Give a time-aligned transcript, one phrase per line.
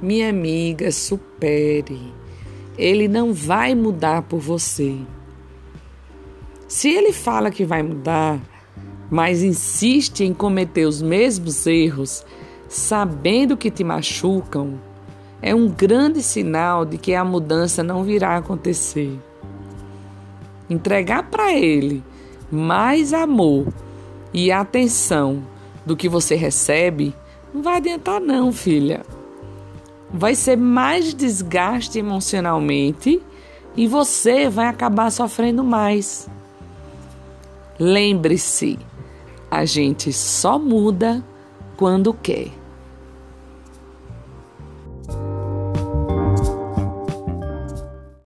[0.00, 2.12] Minha amiga, supere.
[2.76, 4.94] Ele não vai mudar por você.
[6.68, 8.38] Se ele fala que vai mudar,
[9.10, 12.26] mas insiste em cometer os mesmos erros,
[12.68, 14.78] sabendo que te machucam,
[15.40, 19.18] é um grande sinal de que a mudança não virá acontecer.
[20.68, 22.02] Entregar para ele
[22.50, 23.72] mais amor
[24.34, 25.42] e atenção
[25.84, 27.14] do que você recebe,
[27.54, 29.02] não vai adiantar não, filha.
[30.10, 33.20] Vai ser mais desgaste emocionalmente
[33.76, 36.28] e você vai acabar sofrendo mais.
[37.78, 38.78] Lembre-se,
[39.50, 41.22] a gente só muda
[41.76, 42.50] quando quer.